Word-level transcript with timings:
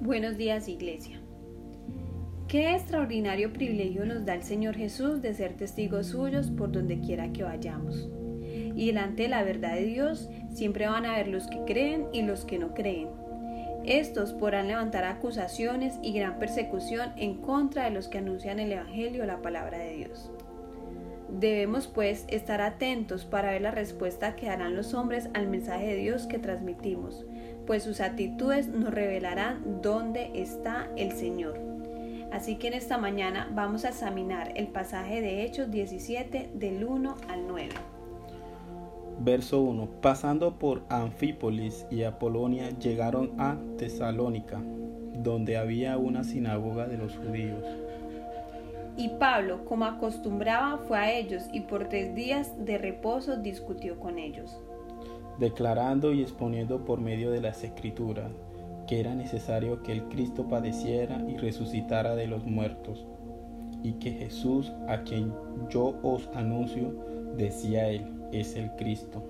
Buenos 0.00 0.38
días 0.38 0.66
Iglesia. 0.66 1.20
Qué 2.48 2.74
extraordinario 2.74 3.52
privilegio 3.52 4.06
nos 4.06 4.24
da 4.24 4.32
el 4.32 4.42
Señor 4.42 4.74
Jesús 4.74 5.20
de 5.20 5.34
ser 5.34 5.58
testigos 5.58 6.06
suyos 6.06 6.50
por 6.50 6.72
donde 6.72 7.00
quiera 7.00 7.30
que 7.34 7.42
vayamos. 7.42 8.08
Y 8.74 8.86
delante 8.86 9.24
de 9.24 9.28
la 9.28 9.42
verdad 9.42 9.74
de 9.74 9.84
Dios 9.84 10.30
siempre 10.54 10.86
van 10.86 11.04
a 11.04 11.16
haber 11.16 11.28
los 11.28 11.48
que 11.48 11.66
creen 11.66 12.06
y 12.14 12.22
los 12.22 12.46
que 12.46 12.58
no 12.58 12.72
creen. 12.72 13.08
Estos 13.84 14.32
podrán 14.32 14.68
levantar 14.68 15.04
acusaciones 15.04 15.98
y 16.02 16.14
gran 16.14 16.38
persecución 16.38 17.12
en 17.18 17.34
contra 17.34 17.84
de 17.84 17.90
los 17.90 18.08
que 18.08 18.16
anuncian 18.16 18.58
el 18.58 18.72
Evangelio 18.72 19.24
o 19.24 19.26
la 19.26 19.42
palabra 19.42 19.76
de 19.76 19.96
Dios. 19.96 20.30
Debemos 21.28 21.88
pues 21.88 22.24
estar 22.28 22.62
atentos 22.62 23.26
para 23.26 23.50
ver 23.50 23.60
la 23.60 23.70
respuesta 23.70 24.34
que 24.34 24.46
darán 24.46 24.76
los 24.76 24.94
hombres 24.94 25.28
al 25.34 25.46
mensaje 25.46 25.88
de 25.88 25.96
Dios 25.96 26.26
que 26.26 26.38
transmitimos, 26.38 27.26
pues 27.70 27.84
sus 27.84 28.00
actitudes 28.00 28.66
nos 28.66 28.92
revelarán 28.92 29.80
dónde 29.80 30.32
está 30.34 30.88
el 30.96 31.12
Señor. 31.12 31.56
Así 32.32 32.56
que 32.56 32.66
en 32.66 32.74
esta 32.74 32.98
mañana 32.98 33.48
vamos 33.54 33.84
a 33.84 33.90
examinar 33.90 34.50
el 34.56 34.66
pasaje 34.66 35.20
de 35.20 35.44
Hechos 35.44 35.70
17 35.70 36.50
del 36.52 36.82
1 36.82 37.16
al 37.28 37.46
9. 37.46 37.68
Verso 39.20 39.60
1. 39.60 39.88
Pasando 40.02 40.58
por 40.58 40.82
Anfípolis 40.88 41.86
y 41.92 42.02
Apolonia 42.02 42.70
llegaron 42.70 43.40
a 43.40 43.56
Tesalónica, 43.78 44.60
donde 45.22 45.56
había 45.56 45.96
una 45.96 46.24
sinagoga 46.24 46.88
de 46.88 46.98
los 46.98 47.16
judíos. 47.18 47.64
Y 48.96 49.10
Pablo, 49.10 49.64
como 49.64 49.84
acostumbraba, 49.84 50.78
fue 50.78 50.98
a 50.98 51.12
ellos 51.12 51.44
y 51.52 51.60
por 51.60 51.88
tres 51.88 52.16
días 52.16 52.52
de 52.58 52.78
reposo 52.78 53.36
discutió 53.36 54.00
con 54.00 54.18
ellos 54.18 54.60
declarando 55.40 56.12
y 56.12 56.22
exponiendo 56.22 56.84
por 56.84 57.00
medio 57.00 57.30
de 57.30 57.40
las 57.40 57.64
escrituras 57.64 58.30
que 58.86 59.00
era 59.00 59.14
necesario 59.14 59.84
que 59.84 59.92
el 59.92 60.02
Cristo 60.08 60.48
padeciera 60.48 61.24
y 61.28 61.36
resucitara 61.36 62.16
de 62.16 62.26
los 62.26 62.44
muertos, 62.44 63.06
y 63.84 63.92
que 63.92 64.10
Jesús, 64.10 64.72
a 64.88 65.02
quien 65.02 65.32
yo 65.70 65.94
os 66.02 66.28
anuncio, 66.34 66.92
decía 67.36 67.88
él, 67.88 68.02
es 68.32 68.56
el 68.56 68.70
Cristo. 68.72 69.22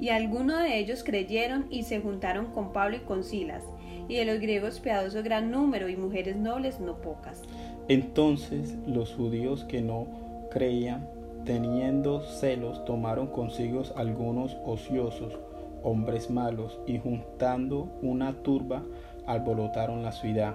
Y 0.00 0.10
algunos 0.10 0.62
de 0.62 0.78
ellos 0.78 1.02
creyeron 1.02 1.66
y 1.68 1.82
se 1.82 2.00
juntaron 2.00 2.46
con 2.46 2.72
Pablo 2.72 2.96
y 2.96 3.00
con 3.00 3.24
Silas, 3.24 3.64
y 4.08 4.14
de 4.14 4.24
los 4.24 4.38
griegos 4.38 4.78
piadosos 4.78 5.24
gran 5.24 5.50
número 5.50 5.88
y 5.88 5.96
mujeres 5.96 6.36
nobles 6.36 6.78
no 6.78 7.00
pocas. 7.00 7.42
Entonces 7.88 8.76
los 8.86 9.12
judíos 9.14 9.64
que 9.64 9.82
no 9.82 10.06
creían 10.52 11.08
Teniendo 11.44 12.22
celos, 12.22 12.84
tomaron 12.86 13.26
consigo 13.26 13.82
algunos 13.96 14.56
ociosos, 14.64 15.38
hombres 15.82 16.30
malos, 16.30 16.80
y 16.86 16.98
juntando 16.98 17.98
una 18.00 18.32
turba, 18.42 18.82
alborotaron 19.26 20.02
la 20.02 20.12
ciudad 20.12 20.54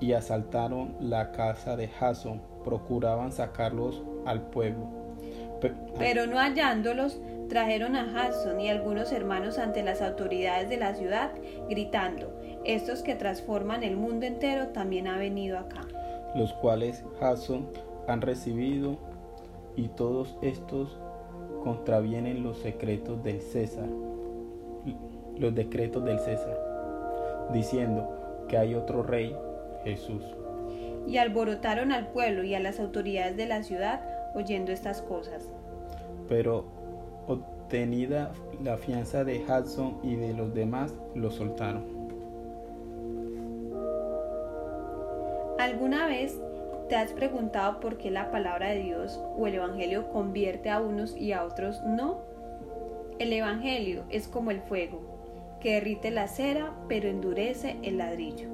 y 0.00 0.12
asaltaron 0.12 0.94
la 1.00 1.32
casa 1.32 1.76
de 1.76 1.88
Jason, 1.88 2.40
procuraban 2.64 3.32
sacarlos 3.32 4.02
al 4.24 4.42
pueblo. 4.42 4.86
Pero 5.98 6.26
no 6.26 6.38
hallándolos, 6.38 7.20
trajeron 7.48 7.96
a 7.96 8.10
Jason 8.10 8.60
y 8.60 8.68
algunos 8.68 9.12
hermanos 9.12 9.58
ante 9.58 9.82
las 9.82 10.00
autoridades 10.00 10.68
de 10.68 10.76
la 10.76 10.94
ciudad, 10.94 11.32
gritando, 11.68 12.32
estos 12.64 13.02
que 13.02 13.16
transforman 13.16 13.82
el 13.82 13.96
mundo 13.96 14.26
entero 14.26 14.68
también 14.68 15.08
han 15.08 15.18
venido 15.18 15.58
acá. 15.58 15.82
Los 16.34 16.52
cuales 16.54 17.04
Jason 17.18 17.68
han 18.06 18.20
recibido 18.20 19.09
y 19.76 19.88
todos 19.88 20.36
estos 20.42 20.98
contravienen 21.62 22.42
los 22.42 22.58
secretos 22.58 23.22
del 23.22 23.40
César, 23.40 23.88
los 25.36 25.54
decretos 25.54 26.04
del 26.04 26.18
César, 26.18 27.48
diciendo 27.52 28.08
que 28.48 28.58
hay 28.58 28.74
otro 28.74 29.02
rey, 29.02 29.34
Jesús. 29.84 30.24
Y 31.06 31.16
alborotaron 31.16 31.92
al 31.92 32.08
pueblo 32.08 32.44
y 32.44 32.54
a 32.54 32.60
las 32.60 32.80
autoridades 32.80 33.36
de 33.36 33.46
la 33.46 33.62
ciudad 33.62 34.02
oyendo 34.34 34.72
estas 34.72 35.02
cosas. 35.02 35.48
Pero 36.28 36.64
obtenida 37.26 38.32
la 38.62 38.76
fianza 38.76 39.24
de 39.24 39.44
Hudson 39.44 39.98
y 40.02 40.16
de 40.16 40.34
los 40.34 40.54
demás, 40.54 40.94
lo 41.14 41.30
soltaron. 41.30 42.00
¿Alguna 45.58 46.06
vez 46.06 46.40
¿Te 46.90 46.96
has 46.96 47.12
preguntado 47.12 47.78
por 47.78 47.98
qué 47.98 48.10
la 48.10 48.32
palabra 48.32 48.70
de 48.70 48.80
Dios 48.80 49.20
o 49.38 49.46
el 49.46 49.54
Evangelio 49.54 50.10
convierte 50.10 50.70
a 50.70 50.80
unos 50.80 51.16
y 51.16 51.30
a 51.30 51.44
otros 51.44 51.80
no? 51.84 52.18
El 53.20 53.32
Evangelio 53.32 54.02
es 54.10 54.26
como 54.26 54.50
el 54.50 54.60
fuego, 54.60 55.58
que 55.60 55.74
derrite 55.74 56.10
la 56.10 56.26
cera 56.26 56.74
pero 56.88 57.08
endurece 57.08 57.76
el 57.84 57.98
ladrillo. 57.98 58.48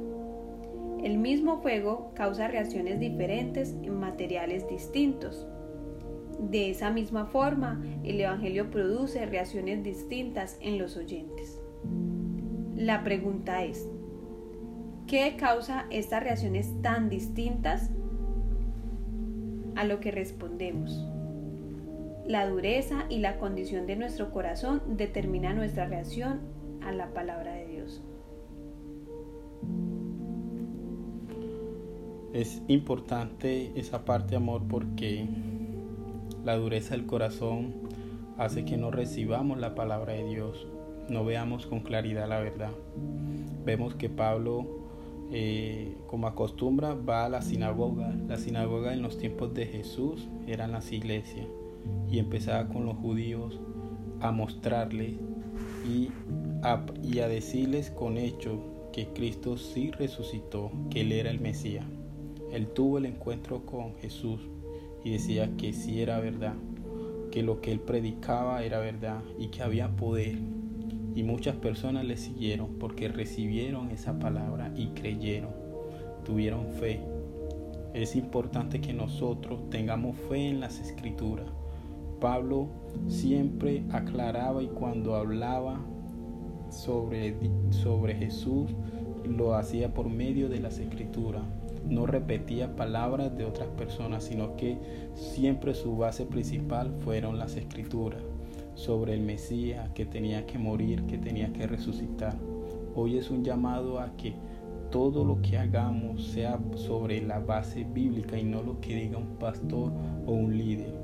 El 1.03 1.17
mismo 1.17 1.63
fuego 1.63 2.13
causa 2.15 2.47
reacciones 2.47 3.01
diferentes 3.01 3.75
en 3.83 3.99
materiales 3.99 4.69
distintos. 4.69 5.47
De 6.39 6.69
esa 6.69 6.91
misma 6.91 7.25
forma, 7.25 7.83
el 8.05 8.21
Evangelio 8.21 8.71
produce 8.71 9.25
reacciones 9.25 9.83
distintas 9.83 10.59
en 10.61 10.77
los 10.77 10.99
oyentes. 10.99 11.59
La 12.75 13.03
pregunta 13.03 13.65
es, 13.65 13.89
¿qué 15.07 15.37
causa 15.39 15.87
estas 15.89 16.23
reacciones 16.23 16.71
tan 16.83 17.09
distintas? 17.09 17.91
A 19.77 19.85
lo 19.85 20.01
que 20.01 20.11
respondemos. 20.11 21.07
La 22.27 22.49
dureza 22.49 23.05
y 23.09 23.19
la 23.19 23.39
condición 23.39 23.87
de 23.87 23.95
nuestro 23.95 24.33
corazón 24.33 24.83
determina 24.97 25.55
nuestra 25.55 25.87
reacción 25.87 26.41
a 26.83 26.91
la 26.91 27.13
palabra 27.13 27.53
de 27.53 27.67
Dios. 27.67 28.03
Es 32.33 32.63
importante 32.69 33.73
esa 33.77 34.05
parte, 34.05 34.37
amor, 34.37 34.63
porque 34.69 35.27
la 36.45 36.57
dureza 36.57 36.95
del 36.95 37.07
corazón 37.07 37.75
hace 38.39 38.65
que 38.65 38.77
no 38.77 38.91
recibamos 38.91 39.59
la 39.59 39.75
palabra 39.75 40.15
de 40.15 40.25
Dios, 40.25 40.67
no 41.09 41.25
veamos 41.25 41.67
con 41.67 41.81
claridad 41.81 42.29
la 42.29 42.41
verdad. 42.41 42.73
Vemos 43.65 43.95
que 43.95 44.09
Pablo 44.09 44.86
eh, 45.33 45.97
como 46.07 46.27
acostumbra, 46.27 46.95
va 46.95 47.25
a 47.25 47.29
la 47.29 47.43
sinagoga. 47.43 48.15
La 48.29 48.37
sinagoga 48.37 48.93
en 48.93 49.03
los 49.03 49.19
tiempos 49.19 49.55
de 49.55 49.67
Jesús 49.67 50.29
eran 50.47 50.73
las 50.73 50.93
iglesias 50.93 51.47
y 52.11 52.19
empezaba 52.19 52.69
con 52.69 52.87
los 52.87 52.97
judíos 52.97 53.61
a 54.21 54.31
mostrarles 54.31 55.15
y 55.89 56.11
a, 56.63 56.85
y 57.03 57.21
a 57.21 57.29
decirles 57.29 57.91
con 57.91 58.17
hecho 58.17 58.61
que 58.93 59.09
Cristo 59.09 59.59
sí 59.59 59.91
resucitó, 59.91 60.71
que 60.91 61.03
Él 61.03 61.13
era 61.13 61.31
el 61.31 61.41
Mesías. 61.41 61.85
Él 62.53 62.69
tuvo 62.69 62.99
el 62.99 63.07
encuentro 63.07 63.67
con 63.67 63.97
Jesús 63.97 64.41
y 65.05 65.11
decía 65.11 65.57
que 65.57 65.73
sí 65.73 66.01
era 66.01 66.21
verdad, 66.21 66.55
que 67.31 67.43
lo 67.43 67.61
que 67.61 67.73
Él 67.73 67.81
predicaba 67.81 68.63
era 68.63 68.79
verdad 68.79 69.21
y 69.39 69.49
que 69.49 69.63
había 69.63 69.89
poder 69.89 70.39
y 71.17 71.23
muchas 71.23 71.57
personas 71.57 72.05
le 72.05 72.19
siguieron 72.19 72.75
porque 72.79 73.09
recibieron 73.09 73.91
esa 73.91 74.19
palabra 74.19 74.71
y 74.77 74.89
creyeron, 74.89 75.51
tuvieron 76.27 76.67
fe. 76.75 77.01
Es 77.95 78.15
importante 78.17 78.83
que 78.83 78.93
nosotros 78.93 79.71
tengamos 79.71 80.15
fe 80.29 80.51
en 80.51 80.61
las 80.61 80.79
escrituras. 80.79 81.47
Pablo 82.21 82.69
siempre 83.09 83.83
aclaraba 83.93 84.63
y 84.63 84.67
cuando 84.67 85.17
hablaba 85.17 85.81
sobre, 86.69 87.35
sobre 87.71 88.15
Jesús 88.15 88.75
lo 89.25 89.55
hacía 89.55 89.95
por 89.95 90.11
medio 90.11 90.51
de 90.51 90.61
las 90.61 90.79
escrituras. 90.79 91.45
No 91.89 92.05
repetía 92.05 92.77
palabras 92.77 93.35
de 93.39 93.47
otras 93.47 93.69
personas, 93.69 94.25
sino 94.25 94.55
que 94.57 94.77
siempre 95.15 95.73
su 95.73 95.97
base 95.97 96.27
principal 96.27 96.93
fueron 97.03 97.39
las 97.39 97.57
escrituras 97.57 98.21
sobre 98.77 99.15
el 99.15 99.23
Mesías 99.23 99.89
que 99.95 100.05
tenía 100.05 100.47
que 100.47 100.59
morir, 100.59 101.07
que 101.07 101.19
tenía 101.19 101.53
que 101.53 101.67
resucitar. 101.67 102.37
Hoy 102.95 103.17
es 103.17 103.31
un 103.31 103.43
llamado 103.43 103.99
a 103.99 104.15
que 104.17 104.35
todo 104.91 105.25
lo 105.25 105.43
que 105.43 105.59
hagamos 105.59 106.27
sea 106.29 106.61
sobre 106.75 107.21
la 107.23 107.41
base 107.41 107.85
bíblica 107.85 108.39
y 108.39 108.45
no 108.45 108.63
lo 108.63 108.81
que 108.81 108.95
diga 108.95 109.19
un 109.19 109.39
pastor 109.39 109.93
o 110.27 110.33
un 110.33 110.57
líder. 110.57 110.95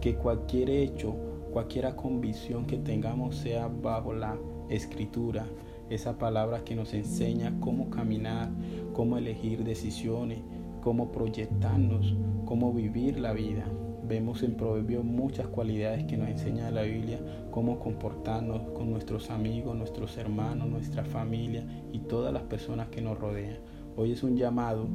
Que 0.00 0.16
cualquier 0.16 0.70
hecho, 0.70 1.14
cualquier 1.52 1.94
convicción 1.94 2.66
que 2.66 2.78
tengamos 2.78 3.36
sea 3.36 3.68
bajo 3.68 4.12
la 4.12 4.36
escritura, 4.68 5.46
esa 5.88 6.18
palabra 6.18 6.64
que 6.64 6.74
nos 6.74 6.94
enseña 6.94 7.56
cómo 7.60 7.90
caminar, 7.90 8.50
cómo 8.92 9.18
elegir 9.18 9.64
decisiones, 9.64 10.40
cómo 10.82 11.12
proyectarnos, 11.12 12.16
cómo 12.44 12.72
vivir 12.72 13.18
la 13.18 13.32
vida. 13.32 13.64
Vemos 14.10 14.42
en 14.42 14.54
Proverbios 14.54 15.04
muchas 15.04 15.46
cualidades 15.46 16.02
que 16.02 16.16
nos 16.16 16.28
enseña 16.28 16.72
la 16.72 16.82
Biblia, 16.82 17.20
cómo 17.52 17.78
comportarnos 17.78 18.62
con 18.70 18.90
nuestros 18.90 19.30
amigos, 19.30 19.76
nuestros 19.76 20.16
hermanos, 20.16 20.68
nuestra 20.68 21.04
familia 21.04 21.64
y 21.92 22.00
todas 22.00 22.32
las 22.32 22.42
personas 22.42 22.88
que 22.88 23.02
nos 23.02 23.16
rodean. 23.16 23.58
Hoy 23.96 24.10
es 24.10 24.24
un 24.24 24.36
llamado 24.36 24.88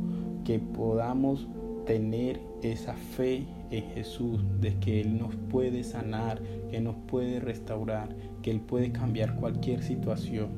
que 0.44 0.60
podamos 0.60 1.48
tener 1.86 2.42
esa 2.62 2.94
fe 2.96 3.46
en 3.72 3.86
Jesús, 3.92 4.44
de 4.60 4.78
que 4.80 5.00
Él 5.00 5.18
nos 5.18 5.34
puede 5.50 5.86
sanar, 5.86 6.42
que 6.70 6.82
nos 6.82 6.98
puede 7.08 7.40
restaurar, 7.40 8.14
que 8.42 8.52
Él 8.52 8.60
puede 8.60 8.92
cambiar 8.92 9.38
cualquier 9.38 9.82
situación, 9.82 10.50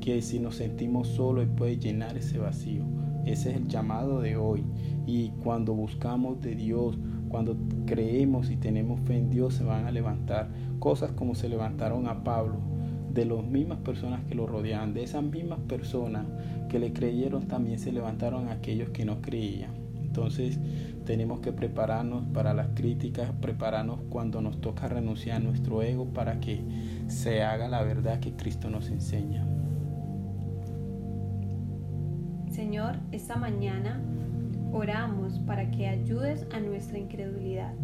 que 0.00 0.22
si 0.22 0.38
nos 0.38 0.56
sentimos 0.56 1.08
solos 1.08 1.44
Él 1.44 1.50
puede 1.50 1.76
llenar 1.76 2.16
ese 2.16 2.38
vacío. 2.38 2.84
Ese 3.26 3.50
es 3.50 3.56
el 3.56 3.66
llamado 3.66 4.20
de 4.20 4.36
hoy. 4.36 4.64
Y 5.04 5.30
cuando 5.42 5.74
buscamos 5.74 6.40
de 6.40 6.54
Dios, 6.54 6.96
cuando 7.36 7.54
creemos 7.84 8.50
y 8.50 8.56
tenemos 8.56 8.98
fe 9.00 9.18
en 9.18 9.28
Dios, 9.28 9.52
se 9.52 9.62
van 9.62 9.84
a 9.84 9.90
levantar 9.90 10.48
cosas 10.78 11.10
como 11.10 11.34
se 11.34 11.50
levantaron 11.50 12.08
a 12.08 12.24
Pablo, 12.24 12.56
de 13.12 13.26
las 13.26 13.44
mismas 13.44 13.76
personas 13.80 14.24
que 14.24 14.34
lo 14.34 14.46
rodeaban, 14.46 14.94
de 14.94 15.02
esas 15.02 15.22
mismas 15.22 15.58
personas 15.68 16.24
que 16.70 16.78
le 16.78 16.94
creyeron, 16.94 17.46
también 17.46 17.78
se 17.78 17.92
levantaron 17.92 18.48
aquellos 18.48 18.88
que 18.88 19.04
no 19.04 19.20
creían. 19.20 19.72
Entonces 20.00 20.58
tenemos 21.04 21.40
que 21.40 21.52
prepararnos 21.52 22.24
para 22.32 22.54
las 22.54 22.68
críticas, 22.68 23.30
prepararnos 23.38 24.00
cuando 24.08 24.40
nos 24.40 24.58
toca 24.62 24.88
renunciar 24.88 25.36
a 25.36 25.40
nuestro 25.40 25.82
ego 25.82 26.06
para 26.06 26.40
que 26.40 26.62
se 27.08 27.42
haga 27.42 27.68
la 27.68 27.82
verdad 27.82 28.18
que 28.18 28.32
Cristo 28.32 28.70
nos 28.70 28.88
enseña. 28.88 29.46
Señor, 32.50 32.96
esta 33.12 33.36
mañana 33.36 34.00
oramos 34.72 35.38
para 35.40 35.70
que 35.70 35.88
ayudes 35.88 36.46
a 36.52 36.60
nuestra 36.60 36.98
incredulidad. 36.98 37.74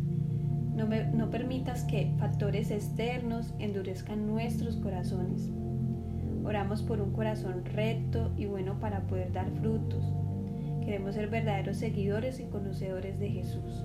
No, 0.74 0.86
no, 0.86 1.30
permitas 1.30 1.84
que 1.84 2.12
factores 2.18 2.70
externos 2.70 3.54
endurezcan 3.58 4.26
nuestros 4.26 4.76
corazones. 4.76 5.50
Oramos 6.44 6.82
por 6.82 7.00
un 7.00 7.12
corazón 7.12 7.64
recto 7.64 8.32
y 8.36 8.46
bueno 8.46 8.80
para 8.80 9.02
poder 9.02 9.32
dar 9.32 9.50
frutos. 9.60 10.02
Queremos 10.84 11.14
ser 11.14 11.28
verdaderos 11.28 11.76
seguidores 11.76 12.40
y 12.40 12.44
conocedores 12.44 13.18
de 13.20 13.30
Jesús. 13.30 13.84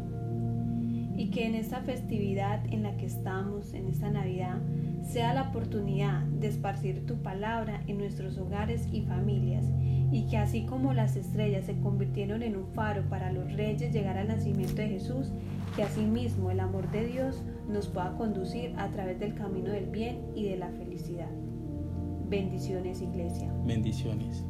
Y 1.16 1.30
que 1.32 1.46
en 1.46 1.56
esta 1.56 1.82
festividad 1.82 2.66
en 2.72 2.84
la 2.84 2.96
que 2.96 3.06
estamos, 3.06 3.74
en 3.74 3.88
esta 3.88 4.10
Navidad, 4.10 4.60
sea 5.04 5.34
la 5.34 5.50
oportunidad 5.50 6.22
de 6.24 6.48
esparcir 6.48 7.06
tu 7.06 7.16
palabra 7.22 7.82
en 7.88 7.98
nuestros 7.98 8.38
hogares 8.38 8.88
y 8.92 9.02
familias 9.02 9.66
y 10.12 10.28
que 10.28 10.38
así 10.38 10.66
como 10.66 10.94
las 10.94 11.16
estrellas 11.16 11.66
se 11.66 11.78
convirtieron 11.80 12.44
en 12.44 12.56
un 12.56 12.68
faro 12.68 13.04
para 13.10 13.32
los 13.32 13.52
reyes 13.54 13.94
llegar 13.94 14.18
al 14.18 14.30
nacimiento 14.30 14.76
de 14.76 14.90
Jesús, 14.90 15.32
que 15.76 15.84
asimismo 15.84 16.52
el 16.52 16.60
amor 16.60 16.90
de 16.92 17.08
Dios 17.08 17.44
nos 17.68 17.88
pueda 17.88 18.16
conducir 18.18 18.74
a 18.78 18.90
través 18.90 19.20
del 19.20 19.36
camino 19.36 19.72
del 19.72 19.88
bien 19.88 20.22
y 20.36 20.46
de 20.46 20.58
la 20.58 20.70
felicidad. 20.70 21.30
Bendiciones, 22.30 23.02
iglesia. 23.02 23.54
Bendiciones. 23.66 24.46